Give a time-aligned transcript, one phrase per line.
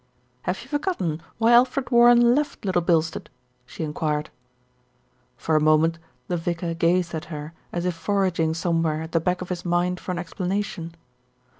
[0.49, 3.29] "Have you forgotten why Alfred Warren left Little Bilstead?"
[3.67, 4.31] she enquired.
[5.37, 9.43] For a moment the vicar gazed at her as if foraging somewhere at the back
[9.43, 10.95] of his mind for an explanation.